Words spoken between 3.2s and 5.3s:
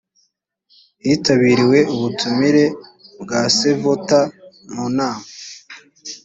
bwa sevota mu nama.